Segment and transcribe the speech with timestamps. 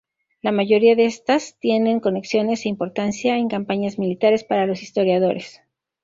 [0.41, 5.61] La mayoría de estas tienen conexiones e importancia en campañas militares, para los historiadores.